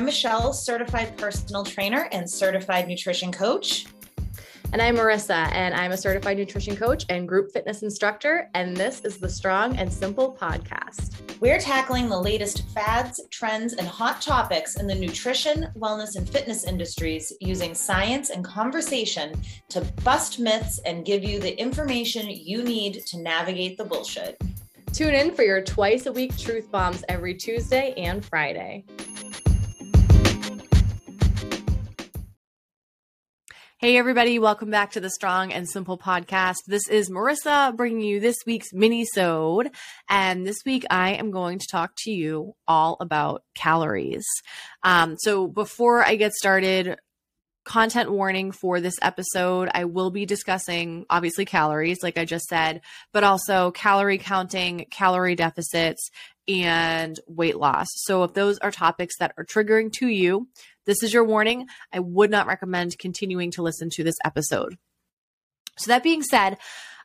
[0.00, 3.84] I'm Michelle, certified personal trainer and certified nutrition coach.
[4.72, 8.48] And I'm Marissa, and I'm a certified nutrition coach and group fitness instructor.
[8.54, 11.20] And this is the Strong and Simple podcast.
[11.40, 16.64] We're tackling the latest fads, trends, and hot topics in the nutrition, wellness, and fitness
[16.64, 23.04] industries using science and conversation to bust myths and give you the information you need
[23.04, 24.40] to navigate the bullshit.
[24.94, 28.86] Tune in for your twice a week truth bombs every Tuesday and Friday.
[33.82, 36.56] Hey, everybody, welcome back to the Strong and Simple podcast.
[36.66, 39.70] This is Marissa bringing you this week's mini-sode.
[40.06, 44.26] And this week I am going to talk to you all about calories.
[44.82, 46.98] Um, so before I get started,
[47.64, 49.70] content warning for this episode.
[49.72, 55.36] I will be discussing obviously calories, like I just said, but also calorie counting, calorie
[55.36, 56.10] deficits,
[56.48, 57.86] and weight loss.
[57.92, 60.48] So if those are topics that are triggering to you,
[60.86, 61.68] this is your warning.
[61.92, 64.78] I would not recommend continuing to listen to this episode.
[65.78, 66.58] So, that being said,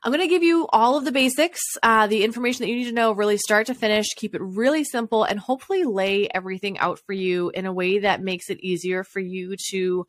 [0.03, 2.85] I'm going to give you all of the basics, uh, the information that you need
[2.85, 6.99] to know, really start to finish, keep it really simple, and hopefully lay everything out
[7.05, 10.05] for you in a way that makes it easier for you to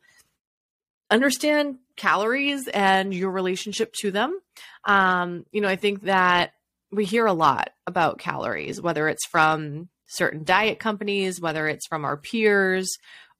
[1.09, 4.39] understand calories and your relationship to them.
[4.85, 6.51] Um, you know, I think that
[6.91, 12.05] we hear a lot about calories, whether it's from certain diet companies, whether it's from
[12.05, 12.97] our peers,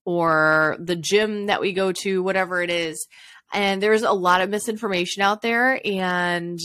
[0.08, 3.05] or the gym that we go to, whatever it is.
[3.52, 6.58] And there's a lot of misinformation out there and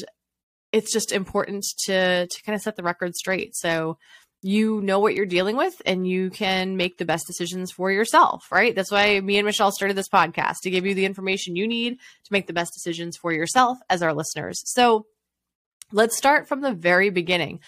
[0.70, 3.56] it's just important to to kind of set the record straight.
[3.56, 3.98] So
[4.42, 8.44] you know what you're dealing with and you can make the best decisions for yourself,
[8.52, 8.76] right?
[8.76, 11.94] That's why me and Michelle started this podcast to give you the information you need
[11.94, 14.62] to make the best decisions for yourself as our listeners.
[14.66, 15.06] So
[15.90, 17.58] let's start from the very beginning.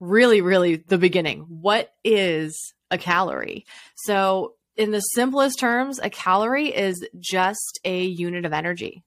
[0.00, 1.46] Really, really the beginning.
[1.48, 3.64] What is a calorie?
[3.94, 9.02] So in the simplest terms, a calorie is just a unit of energy.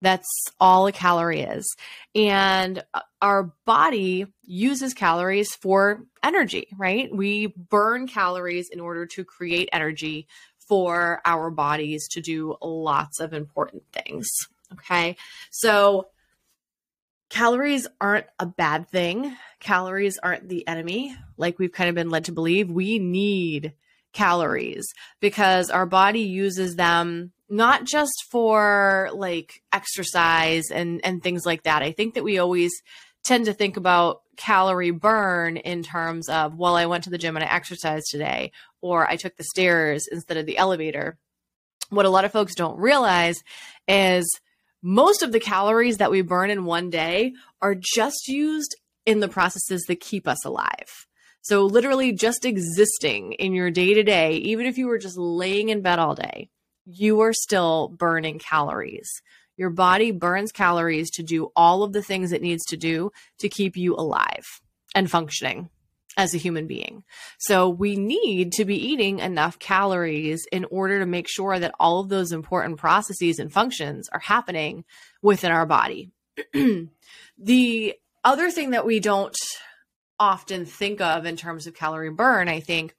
[0.00, 0.28] That's
[0.58, 1.76] all a calorie is.
[2.14, 7.08] And uh, our body uses calories for energy, right?
[7.14, 10.26] We burn calories in order to create energy
[10.68, 14.28] for our bodies to do lots of important things.
[14.72, 15.16] Okay.
[15.50, 16.08] So,
[17.30, 19.36] calories aren't a bad thing.
[19.60, 22.70] Calories aren't the enemy, like we've kind of been led to believe.
[22.70, 23.74] We need
[24.12, 24.86] calories
[25.20, 31.82] because our body uses them not just for like exercise and and things like that.
[31.82, 32.72] I think that we always
[33.24, 37.36] tend to think about calorie burn in terms of well I went to the gym
[37.36, 41.18] and I exercised today or I took the stairs instead of the elevator.
[41.90, 43.42] What a lot of folks don't realize
[43.86, 44.26] is
[44.82, 48.74] most of the calories that we burn in one day are just used
[49.06, 51.06] in the processes that keep us alive.
[51.42, 55.70] So, literally, just existing in your day to day, even if you were just laying
[55.70, 56.48] in bed all day,
[56.86, 59.10] you are still burning calories.
[59.56, 63.10] Your body burns calories to do all of the things it needs to do
[63.40, 64.60] to keep you alive
[64.94, 65.68] and functioning
[66.16, 67.02] as a human being.
[67.38, 71.98] So, we need to be eating enough calories in order to make sure that all
[71.98, 74.84] of those important processes and functions are happening
[75.22, 76.12] within our body.
[77.36, 79.34] the other thing that we don't
[80.18, 82.94] often think of in terms of calorie burn, I think,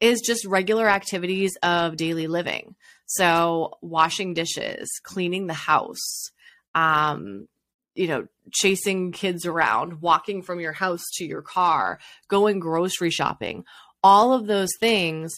[0.00, 2.74] is just regular activities of daily living.
[3.06, 6.30] So, washing dishes, cleaning the house,
[6.74, 7.48] um,
[7.94, 13.64] you know, chasing kids around, walking from your house to your car, going grocery shopping,
[14.02, 15.32] all of those things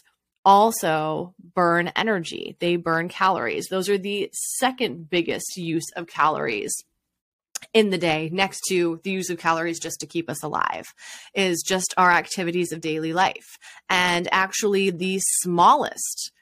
[0.45, 2.57] also burn energy.
[2.61, 3.67] They burn calories.
[3.69, 6.73] Those are the second biggest use of calories
[7.73, 10.87] in the day next to the use of calories just to keep us alive
[11.35, 13.59] is just our activities of daily life.
[13.89, 16.33] And actually the smallest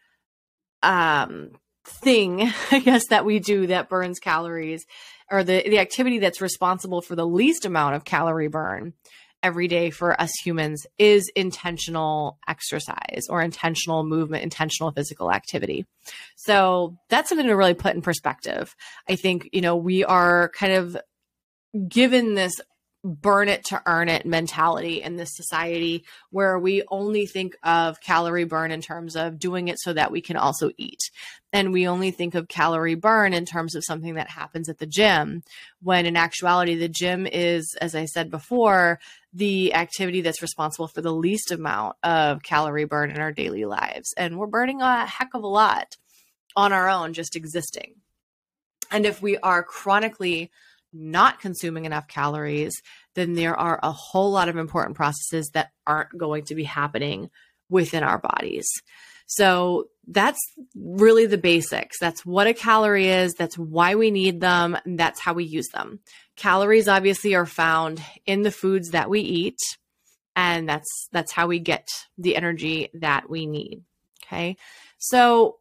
[0.83, 1.51] um,
[1.85, 4.85] thing i guess that we do that burns calories
[5.31, 8.95] or the the activity that's responsible for the least amount of calorie burn
[9.45, 15.85] every day for us humans is intentional exercise or intentional movement, intentional physical activity.
[16.35, 18.75] So that's something to really put in perspective.
[19.09, 20.97] I think, you know, we are kind of
[21.89, 22.55] given this
[23.05, 28.45] burn it to earn it mentality in this society where we only think of calorie
[28.45, 31.01] burn in terms of doing it so that we can also eat.
[31.53, 34.87] And we only think of calorie burn in terms of something that happens at the
[34.87, 35.43] gym,
[35.83, 38.99] when in actuality, the gym is, as I said before,
[39.35, 44.15] the activity that's responsible for the least amount of calorie burn in our daily lives.
[44.17, 45.97] And we're burning a heck of a lot
[46.57, 47.97] on our own just existing.
[48.91, 50.51] And if we are chronically
[50.95, 52.73] not consuming enough calories,
[53.15, 57.31] then there are a whole lot of important processes that aren't going to be happening
[57.69, 58.67] within our bodies.
[59.27, 60.39] So that's
[60.77, 61.99] really the basics.
[61.99, 63.35] That's what a calorie is.
[63.35, 64.77] That's why we need them.
[64.85, 66.01] That's how we use them.
[66.37, 69.59] Calories obviously are found in the foods that we eat.
[70.37, 71.89] And that's, that's how we get
[72.19, 73.83] the energy that we need.
[74.27, 74.57] Okay.
[74.99, 75.59] So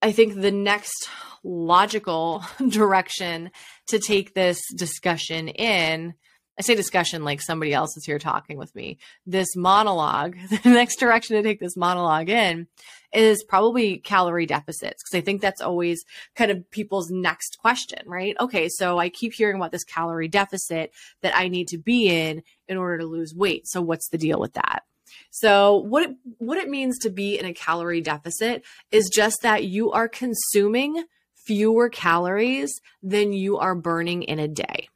[0.00, 1.08] I think the next
[1.42, 3.50] logical direction
[3.88, 6.14] to take this discussion in
[6.58, 8.98] I say discussion like somebody else is here talking with me.
[9.24, 12.66] This monologue, the next direction to take this monologue in
[13.12, 16.04] is probably calorie deficits because I think that's always
[16.34, 18.36] kind of people's next question, right?
[18.40, 20.90] Okay, so I keep hearing about this calorie deficit
[21.22, 23.68] that I need to be in in order to lose weight.
[23.68, 24.82] So what's the deal with that?
[25.30, 29.64] So what it, what it means to be in a calorie deficit is just that
[29.64, 31.04] you are consuming
[31.46, 34.88] fewer calories than you are burning in a day.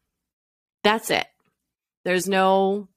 [0.83, 1.27] That's it.
[2.05, 2.89] There's no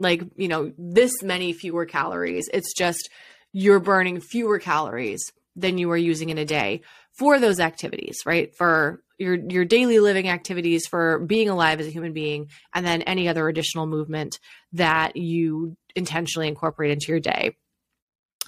[0.00, 2.48] like, you know, this many fewer calories.
[2.52, 3.10] It's just
[3.52, 6.82] you're burning fewer calories than you are using in a day
[7.18, 8.54] for those activities, right?
[8.54, 13.02] For your your daily living activities for being alive as a human being and then
[13.02, 14.38] any other additional movement
[14.72, 17.56] that you intentionally incorporate into your day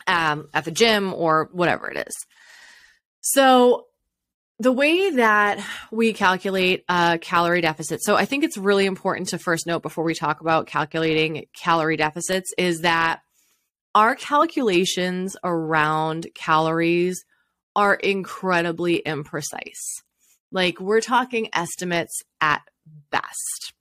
[0.07, 2.15] um, at the gym or whatever it is.
[3.21, 3.87] So
[4.59, 9.39] the way that we calculate a calorie deficit, so I think it's really important to
[9.39, 13.21] first note before we talk about calculating calorie deficits, is that
[13.95, 17.25] our calculations around calories
[17.75, 20.03] are incredibly imprecise.
[20.53, 22.63] Like we're talking estimates at
[23.11, 23.73] best.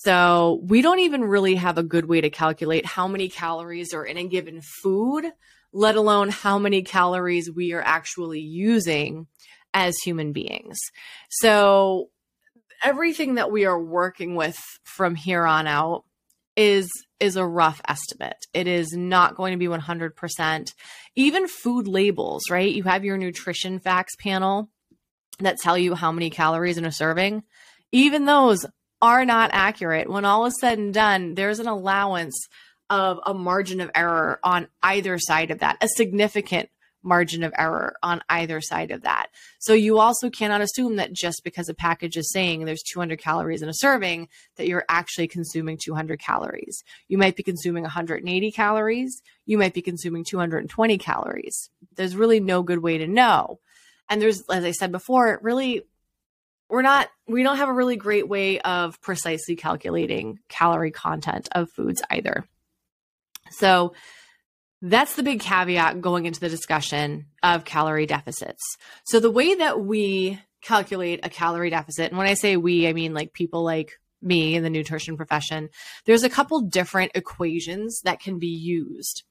[0.00, 4.04] So we don't even really have a good way to calculate how many calories are
[4.04, 5.24] in a given food,
[5.72, 9.26] let alone how many calories we are actually using
[9.74, 10.78] as human beings.
[11.30, 12.10] So
[12.80, 16.04] everything that we are working with from here on out
[16.56, 18.46] is is a rough estimate.
[18.54, 20.74] It is not going to be 100%.
[21.16, 22.72] Even food labels, right?
[22.72, 24.70] You have your nutrition facts panel
[25.40, 27.42] that tell you how many calories in a serving.
[27.90, 28.64] Even those
[29.00, 30.10] are not accurate.
[30.10, 32.48] When all is said and done, there's an allowance
[32.90, 36.70] of a margin of error on either side of that, a significant
[37.02, 39.28] margin of error on either side of that.
[39.60, 43.62] So you also cannot assume that just because a package is saying there's 200 calories
[43.62, 46.82] in a serving that you're actually consuming 200 calories.
[47.06, 51.70] You might be consuming 180 calories, you might be consuming 220 calories.
[51.94, 53.60] There's really no good way to know.
[54.08, 55.82] And there's as I said before, really
[56.68, 61.70] we're not we don't have a really great way of precisely calculating calorie content of
[61.70, 62.44] foods either.
[63.50, 63.94] So
[64.80, 68.62] that's the big caveat going into the discussion of calorie deficits.
[69.04, 72.92] So, the way that we calculate a calorie deficit, and when I say we, I
[72.92, 75.68] mean like people like me in the nutrition profession,
[76.04, 79.24] there's a couple different equations that can be used.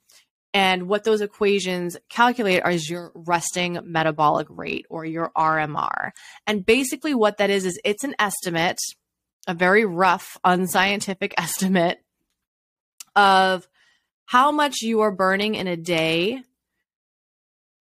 [0.54, 6.12] And what those equations calculate is your resting metabolic rate or your RMR.
[6.46, 8.80] And basically, what that is, is it's an estimate,
[9.48, 12.00] a very rough, unscientific estimate
[13.16, 13.68] of
[14.26, 16.42] how much you are burning in a day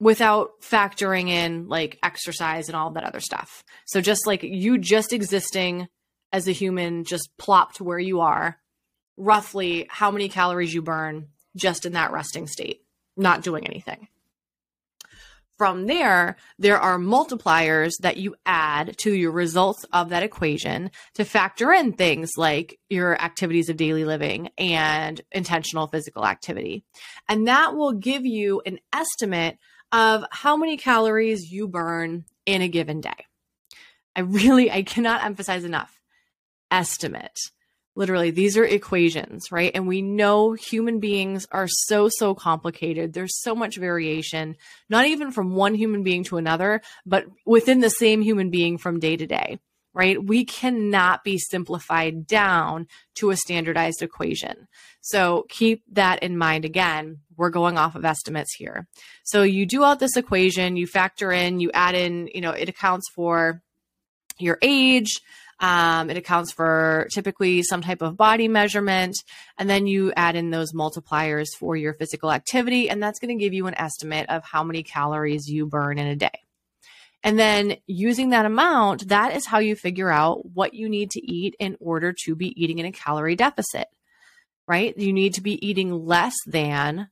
[0.00, 3.62] without factoring in like exercise and all that other stuff.
[3.84, 5.88] So just like you just existing
[6.32, 8.58] as a human, just plopped where you are,
[9.16, 12.82] roughly how many calories you burn just in that resting state,
[13.16, 14.08] not doing anything.
[15.58, 21.24] From there, there are multipliers that you add to your results of that equation to
[21.26, 26.86] factor in things like your activities of daily living and intentional physical activity.
[27.28, 29.58] And that will give you an estimate
[29.92, 33.26] of how many calories you burn in a given day.
[34.16, 36.00] I really, I cannot emphasize enough
[36.70, 37.38] estimate.
[37.96, 39.72] Literally, these are equations, right?
[39.74, 43.12] And we know human beings are so, so complicated.
[43.12, 44.56] There's so much variation,
[44.88, 49.00] not even from one human being to another, but within the same human being from
[49.00, 49.58] day to day,
[49.92, 50.22] right?
[50.22, 54.68] We cannot be simplified down to a standardized equation.
[55.00, 57.18] So keep that in mind again.
[57.36, 58.86] We're going off of estimates here.
[59.24, 62.68] So you do out this equation, you factor in, you add in, you know, it
[62.68, 63.62] accounts for
[64.38, 65.20] your age,
[65.60, 69.14] um, it accounts for typically some type of body measurement.
[69.58, 72.88] And then you add in those multipliers for your physical activity.
[72.88, 76.06] And that's going to give you an estimate of how many calories you burn in
[76.06, 76.30] a day.
[77.22, 81.20] And then using that amount, that is how you figure out what you need to
[81.20, 83.88] eat in order to be eating in a calorie deficit,
[84.66, 84.96] right?
[84.96, 87.08] You need to be eating less than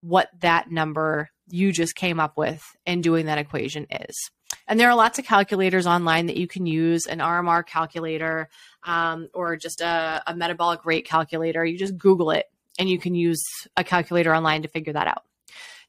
[0.00, 4.30] what that number you just came up with in doing that equation is.
[4.66, 8.48] And there are lots of calculators online that you can use an RMR calculator
[8.84, 11.64] um, or just a, a metabolic rate calculator.
[11.64, 12.46] You just Google it
[12.78, 13.42] and you can use
[13.76, 15.24] a calculator online to figure that out.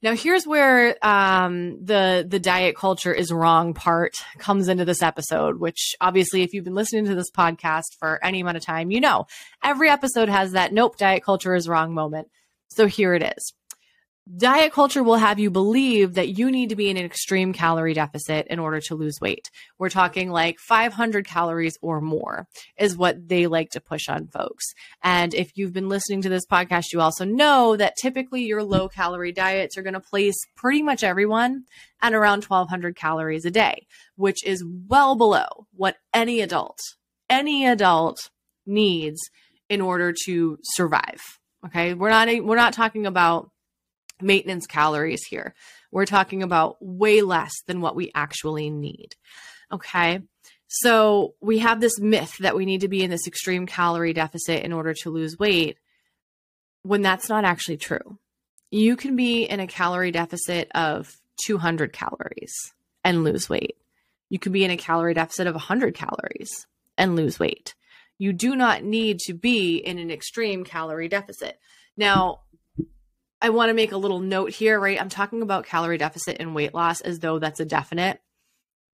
[0.02, 5.60] Now, here's where um, the the diet culture is wrong part comes into this episode.
[5.60, 9.02] Which obviously, if you've been listening to this podcast for any amount of time, you
[9.02, 9.28] know
[9.62, 12.30] every episode has that nope, diet culture is wrong moment.
[12.70, 13.54] So here it is.
[14.38, 17.96] Diet culture will have you believe that you need to be in an extreme calorie
[17.96, 19.50] deficit in order to lose weight.
[19.80, 22.46] We're talking like 500 calories or more
[22.78, 24.66] is what they like to push on folks.
[25.02, 28.88] And if you've been listening to this podcast, you also know that typically your low
[28.88, 31.64] calorie diets are going to place pretty much everyone
[32.00, 36.78] at around 1200 calories a day, which is well below what any adult,
[37.32, 38.30] any adult
[38.68, 39.20] needs
[39.70, 41.40] in order to survive.
[41.66, 41.96] Okay.
[41.96, 43.50] We're not, we're not talking about
[44.22, 45.54] maintenance calories here.
[45.92, 49.16] We're talking about way less than what we actually need.
[49.72, 50.22] Okay.
[50.68, 54.64] So we have this myth that we need to be in this extreme calorie deficit
[54.64, 55.78] in order to lose weight
[56.84, 58.20] when that's not actually true.
[58.72, 61.12] You can be in a calorie deficit of
[61.46, 62.54] 200 calories
[63.04, 63.78] and lose weight.
[64.30, 67.74] You can be in a calorie deficit of 100 calories and lose weight.
[68.20, 71.58] You do not need to be in an extreme calorie deficit.
[71.98, 72.42] Now,
[73.42, 75.00] I want to make a little note here, right?
[75.00, 78.20] I'm talking about calorie deficit and weight loss as though that's a definite.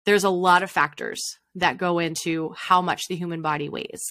[0.06, 1.22] There's a lot of factors
[1.56, 4.02] that go into how much the human body weighs.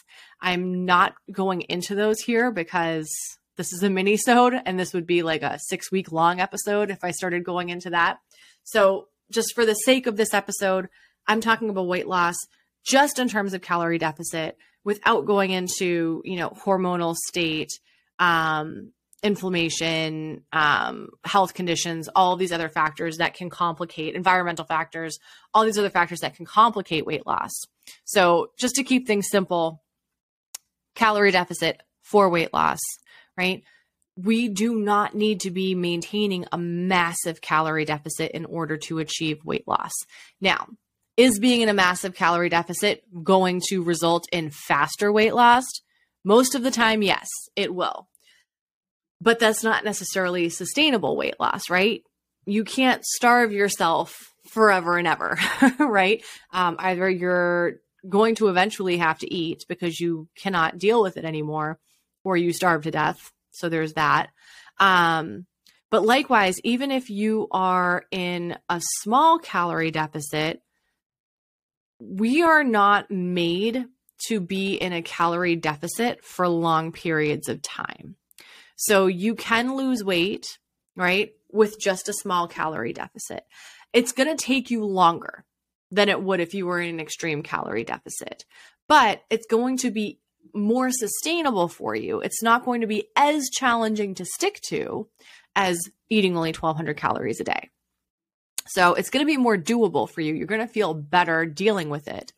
[0.40, 3.10] I'm not going into those here because
[3.56, 6.90] this is a mini sode and this would be like a 6 week long episode
[6.90, 8.18] if I started going into that.
[8.62, 10.88] So, just for the sake of this episode,
[11.26, 12.37] I'm talking about weight loss
[12.84, 17.70] just in terms of calorie deficit without going into, you know, hormonal state,
[18.18, 25.18] um, inflammation, um, health conditions, all these other factors that can complicate environmental factors,
[25.52, 27.50] all these other factors that can complicate weight loss.
[28.04, 29.82] So, just to keep things simple,
[30.94, 32.80] calorie deficit for weight loss,
[33.36, 33.62] right?
[34.16, 39.44] We do not need to be maintaining a massive calorie deficit in order to achieve
[39.44, 39.92] weight loss.
[40.40, 40.66] Now,
[41.16, 45.64] is being in a massive calorie deficit going to result in faster weight loss?
[46.24, 48.09] Most of the time, yes, it will
[49.20, 52.02] but that's not necessarily sustainable weight loss, right?
[52.46, 55.38] You can't starve yourself forever and ever,
[55.78, 56.24] right?
[56.52, 61.24] Um, either you're going to eventually have to eat because you cannot deal with it
[61.24, 61.78] anymore,
[62.24, 63.32] or you starve to death.
[63.50, 64.30] So there's that.
[64.78, 65.46] Um,
[65.90, 70.62] but likewise, even if you are in a small calorie deficit,
[71.98, 73.84] we are not made
[74.28, 78.16] to be in a calorie deficit for long periods of time.
[78.80, 80.58] So you can lose weight,
[80.96, 83.44] right, with just a small calorie deficit.
[83.92, 85.44] It's going to take you longer
[85.90, 88.46] than it would if you were in an extreme calorie deficit,
[88.88, 90.18] but it's going to be
[90.54, 92.20] more sustainable for you.
[92.20, 95.08] It's not going to be as challenging to stick to
[95.54, 97.68] as eating only 1200 calories a day.
[98.68, 100.32] So it's going to be more doable for you.
[100.32, 102.32] You're going to feel better dealing with it.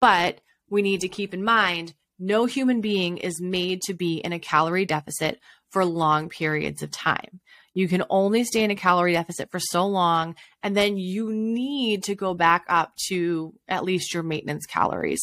[0.00, 4.32] But we need to keep in mind no human being is made to be in
[4.32, 7.40] a calorie deficit for long periods of time.
[7.74, 12.04] You can only stay in a calorie deficit for so long, and then you need
[12.04, 15.20] to go back up to at least your maintenance calories.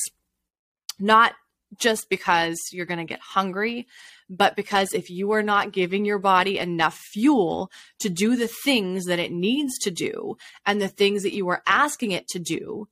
[1.00, 1.34] Not
[1.80, 3.88] just because you're going to get hungry,
[4.30, 9.06] but because if you are not giving your body enough fuel to do the things
[9.06, 12.88] that it needs to do and the things that you are asking it to do,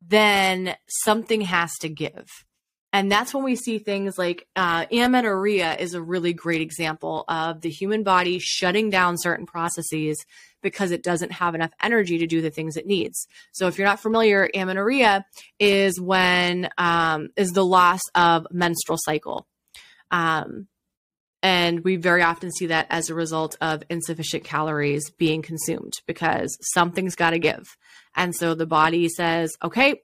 [0.00, 2.26] then something has to give.
[2.94, 7.60] And that's when we see things like uh, amenorrhea is a really great example of
[7.60, 10.24] the human body shutting down certain processes
[10.62, 13.26] because it doesn't have enough energy to do the things it needs.
[13.50, 15.26] So if you're not familiar, amenorrhea
[15.58, 19.48] is when um, is the loss of menstrual cycle.
[20.12, 20.68] Um,
[21.42, 26.56] and we very often see that as a result of insufficient calories being consumed because
[26.72, 27.76] something's got to give.
[28.14, 30.00] And so the body says, okay,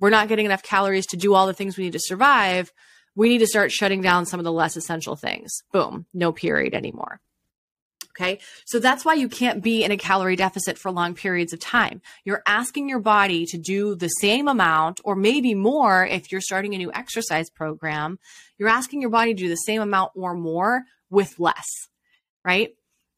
[0.00, 2.72] we're not getting enough calories to do all the things we need to survive.
[3.16, 5.62] We need to start shutting down some of the less essential things.
[5.72, 7.20] Boom, no period anymore.
[8.16, 8.38] Okay.
[8.64, 12.00] So that's why you can't be in a calorie deficit for long periods of time.
[12.24, 16.74] You're asking your body to do the same amount or maybe more if you're starting
[16.74, 18.20] a new exercise program.
[18.56, 21.66] You're asking your body to do the same amount or more with less,
[22.44, 22.70] right?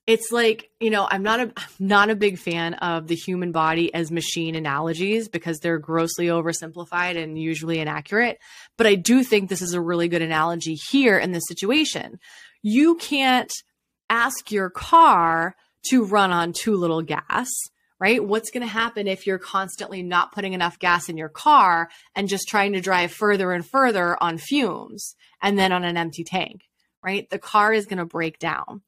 [0.07, 3.53] It's like you know i'm not a I'm not a big fan of the human
[3.53, 8.39] body as machine analogies because they're grossly oversimplified and usually inaccurate
[8.77, 12.19] but i do think this is a really good analogy here in this situation
[12.63, 13.53] you can't
[14.09, 15.57] ask your car
[15.91, 17.49] to run on too little gas
[17.99, 21.89] right what's going to happen if you're constantly not putting enough gas in your car
[22.15, 26.23] and just trying to drive further and further on fumes and then on an empty
[26.23, 26.63] tank
[27.07, 27.31] right?
[27.31, 28.83] The car is going to break down.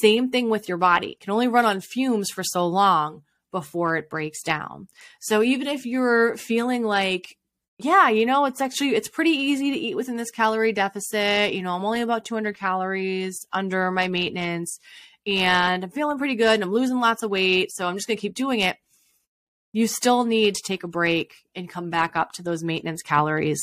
[0.00, 1.12] Same thing with your body.
[1.12, 4.88] It can only run on fumes for so long before it breaks down.
[5.20, 7.36] So even if you're feeling like
[7.78, 11.52] yeah, you know, it's actually it's pretty easy to eat within this calorie deficit.
[11.52, 14.78] You know, I'm only about 200 calories under my maintenance
[15.26, 18.16] and I'm feeling pretty good and I'm losing lots of weight, so I'm just going
[18.16, 18.76] to keep doing it.
[19.72, 23.62] You still need to take a break and come back up to those maintenance calories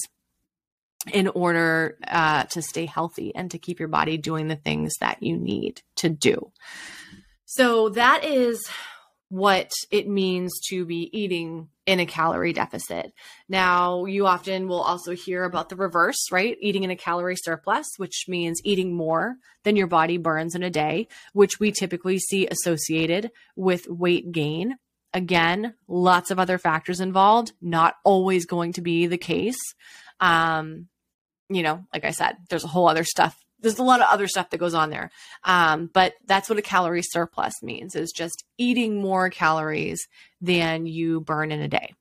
[1.13, 5.23] in order uh, to stay healthy and to keep your body doing the things that
[5.23, 6.51] you need to do.
[7.45, 8.69] So that is
[9.29, 13.13] what it means to be eating in a calorie deficit.
[13.47, 16.57] Now, you often will also hear about the reverse, right?
[16.59, 20.69] Eating in a calorie surplus, which means eating more than your body burns in a
[20.69, 24.77] day, which we typically see associated with weight gain.
[25.13, 29.59] Again, lots of other factors involved, not always going to be the case.
[30.19, 30.87] Um,
[31.49, 34.27] you know, like I said, there's a whole other stuff there's a lot of other
[34.27, 35.11] stuff that goes on there.
[35.43, 40.07] Um, but that's what a calorie surplus means is just eating more calories
[40.41, 41.93] than you burn in a day.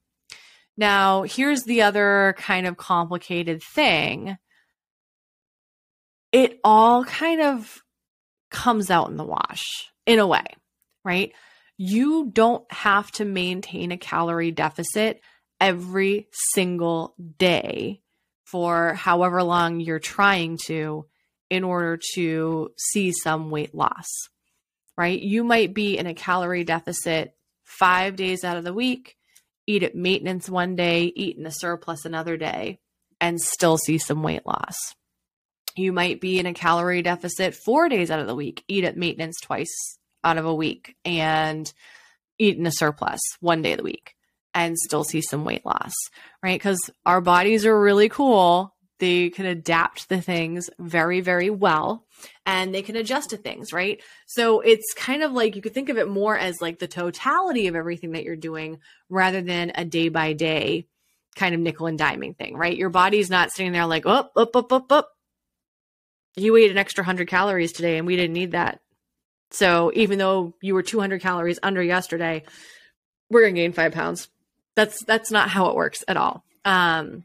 [0.76, 4.36] Now, here's the other kind of complicated thing.
[6.30, 7.82] It all kind of
[8.50, 10.44] comes out in the wash in a way,
[11.04, 11.32] right?
[11.76, 15.20] You don't have to maintain a calorie deficit
[15.60, 18.02] every single day
[18.50, 21.06] for however long you're trying to
[21.50, 24.06] in order to see some weight loss,
[24.96, 25.20] right?
[25.20, 29.16] You might be in a calorie deficit five days out of the week,
[29.66, 32.78] eat at maintenance one day, eat in a surplus another day,
[33.20, 34.76] and still see some weight loss.
[35.76, 38.96] You might be in a calorie deficit four days out of the week, eat at
[38.96, 41.70] maintenance twice out of a week, and
[42.38, 44.14] eat in a surplus one day of the week
[44.66, 45.92] and still see some weight loss,
[46.42, 46.58] right?
[46.58, 52.04] Because our bodies are really cool they can adapt the things very, very well
[52.44, 54.02] and they can adjust to things, right?
[54.26, 57.68] So it's kind of like you could think of it more as like the totality
[57.68, 60.86] of everything that you're doing rather than a day by day
[61.36, 62.76] kind of nickel and diming thing, right?
[62.76, 65.10] Your body's not sitting there like, up, up, up, up, up.
[66.36, 68.80] You ate an extra 100 calories today and we didn't need that.
[69.50, 72.42] So even though you were 200 calories under yesterday,
[73.30, 74.28] we're going to gain five pounds.
[74.78, 76.44] That's, that's not how it works at all.
[76.64, 77.24] Um,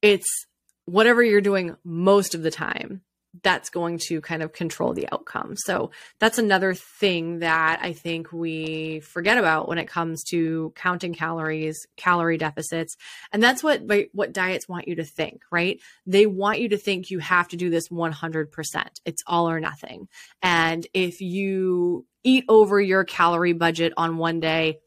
[0.00, 0.46] it's
[0.84, 3.02] whatever you're doing most of the time
[3.42, 5.56] that's going to kind of control the outcome.
[5.56, 5.90] So
[6.20, 11.84] that's another thing that I think we forget about when it comes to counting calories,
[11.96, 12.96] calorie deficits.
[13.32, 15.80] And that's what what diets want you to think, right?
[16.06, 18.86] They want you to think you have to do this 100%.
[19.04, 20.06] It's all or nothing.
[20.42, 24.78] And if you eat over your calorie budget on one day,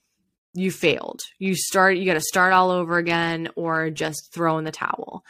[0.54, 1.22] you failed.
[1.40, 5.24] You start you got to start all over again or just throw in the towel.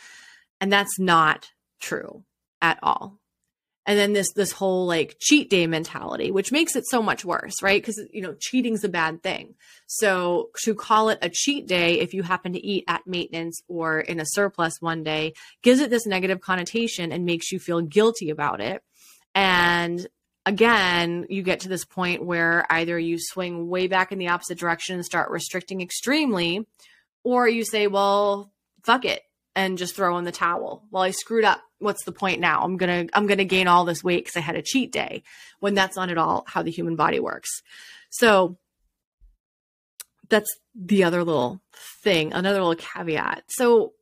[0.60, 1.50] And that's not
[1.82, 2.24] true
[2.62, 3.20] at all.
[3.86, 7.62] And then this this whole like cheat day mentality, which makes it so much worse,
[7.62, 7.84] right?
[7.84, 9.56] Cuz you know, cheating's a bad thing.
[9.88, 14.00] So to call it a cheat day if you happen to eat at maintenance or
[14.00, 15.34] in a surplus one day
[15.64, 18.82] gives it this negative connotation and makes you feel guilty about it.
[19.36, 20.08] And
[20.46, 24.58] again, you get to this point where either you swing way back in the opposite
[24.58, 26.68] direction and start restricting extremely,
[27.24, 28.52] or you say, well,
[28.84, 29.22] fuck it
[29.56, 30.84] and just throw in the towel.
[30.92, 31.62] Well, I screwed up.
[31.80, 32.62] What's the point now?
[32.62, 34.92] I'm going to I'm going to gain all this weight cuz I had a cheat
[34.92, 35.24] day
[35.60, 37.50] when that's not at all how the human body works.
[38.10, 38.58] So
[40.30, 41.62] that's the other little
[42.04, 43.44] thing, another little caveat.
[43.50, 43.94] So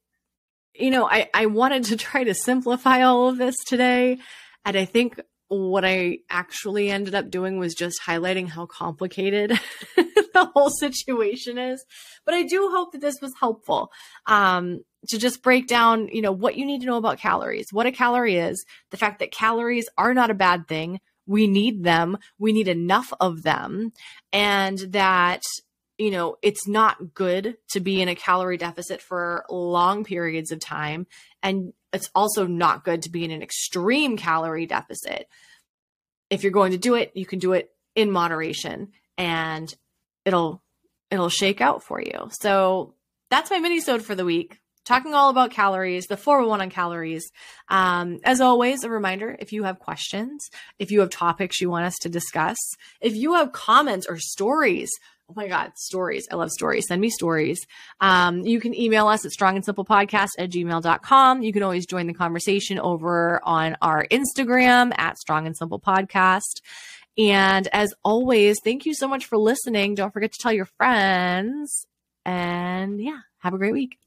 [0.73, 4.19] you know, I I wanted to try to simplify all of this today
[4.63, 5.19] and I think
[5.51, 9.59] what I actually ended up doing was just highlighting how complicated
[9.97, 11.83] the whole situation is.
[12.25, 13.91] But I do hope that this was helpful
[14.27, 17.85] um, to just break down, you know, what you need to know about calories, what
[17.85, 21.01] a calorie is, the fact that calories are not a bad thing.
[21.27, 22.17] We need them.
[22.39, 23.91] We need enough of them.
[24.31, 25.41] And that
[26.01, 30.59] you know, it's not good to be in a calorie deficit for long periods of
[30.59, 31.05] time.
[31.43, 35.27] And it's also not good to be in an extreme calorie deficit.
[36.31, 39.71] If you're going to do it, you can do it in moderation and
[40.25, 40.63] it'll
[41.11, 42.29] it'll shake out for you.
[42.31, 42.95] So
[43.29, 47.31] that's my mini sode for the week talking all about calories, the 401 on calories.
[47.69, 51.85] Um, as always, a reminder if you have questions, if you have topics you want
[51.85, 52.57] us to discuss,
[52.99, 54.89] if you have comments or stories
[55.31, 56.27] oh my God, stories.
[56.31, 56.87] I love stories.
[56.87, 57.65] Send me stories.
[58.01, 61.41] Um, you can email us at strongandsimplepodcast at gmail.com.
[61.41, 66.61] You can always join the conversation over on our Instagram at strong and simple podcast.
[67.17, 69.95] And as always, thank you so much for listening.
[69.95, 71.85] Don't forget to tell your friends.
[72.25, 73.97] And yeah, have a great week.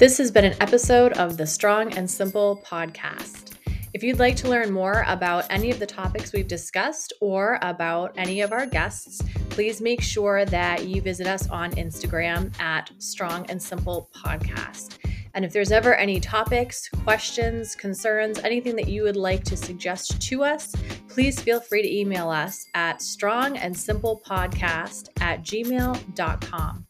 [0.00, 3.52] This has been an episode of the Strong and Simple podcast.
[3.92, 8.14] If you'd like to learn more about any of the topics we've discussed or about
[8.16, 13.44] any of our guests, please make sure that you visit us on Instagram at Strong
[13.50, 14.96] and Simple Podcast.
[15.34, 20.18] And if there's ever any topics, questions, concerns, anything that you would like to suggest
[20.28, 20.74] to us,
[21.08, 26.86] please feel free to email us at strongandsimplepodcast at gmail.com.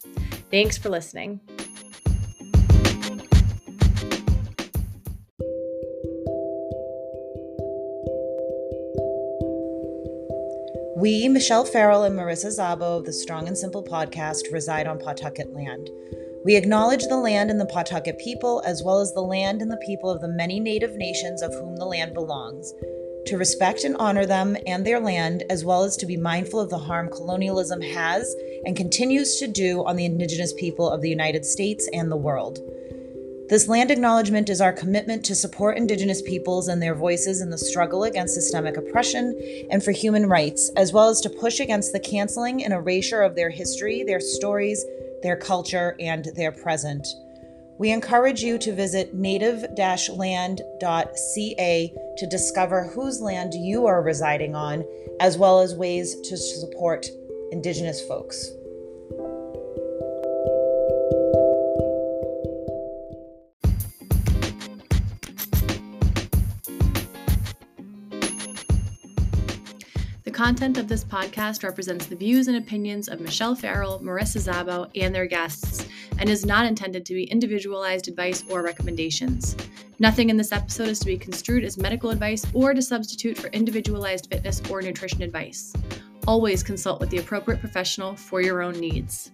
[0.49, 1.41] Thanks for listening.
[10.97, 15.53] We, Michelle Farrell and Marissa Zabo of the Strong and Simple podcast, reside on Pawtucket
[15.53, 15.89] land.
[16.43, 19.81] We acknowledge the land and the Pawtucket people, as well as the land and the
[19.85, 22.73] people of the many native nations of whom the land belongs,
[23.27, 26.69] to respect and honor them and their land, as well as to be mindful of
[26.69, 31.45] the harm colonialism has and continues to do on the indigenous people of the United
[31.45, 32.59] States and the world.
[33.51, 37.57] This land acknowledgement is our commitment to support Indigenous peoples and their voices in the
[37.57, 39.37] struggle against systemic oppression
[39.69, 43.35] and for human rights, as well as to push against the canceling and erasure of
[43.35, 44.85] their history, their stories,
[45.21, 47.05] their culture, and their present.
[47.77, 49.65] We encourage you to visit native
[50.17, 54.85] land.ca to discover whose land you are residing on,
[55.19, 57.05] as well as ways to support
[57.51, 58.49] Indigenous folks.
[70.41, 75.13] Content of this podcast represents the views and opinions of Michelle Farrell, Marissa Zabo, and
[75.13, 79.55] their guests, and is not intended to be individualized advice or recommendations.
[79.99, 83.49] Nothing in this episode is to be construed as medical advice or to substitute for
[83.49, 85.73] individualized fitness or nutrition advice.
[86.25, 89.31] Always consult with the appropriate professional for your own needs.